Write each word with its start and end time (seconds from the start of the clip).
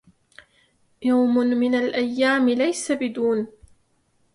يوم 1.03 1.37
من 1.37 1.75
الأيام 1.75 2.49
ليس 2.49 2.91
بدون 2.91 3.47